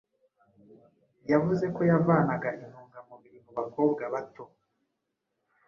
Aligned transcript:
yavuze 1.31 1.65
ko 1.75 1.81
yavanaga 1.91 2.47
'intungamubiri' 2.57 3.43
mu 3.45 3.51
bakobwa 3.57 4.03
bato 4.13 4.43